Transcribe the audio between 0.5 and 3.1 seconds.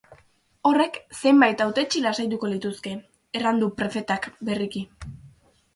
Horrek zenbait hautetsi lasaituko lituzke,